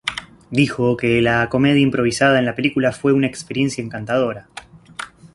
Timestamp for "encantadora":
3.83-4.47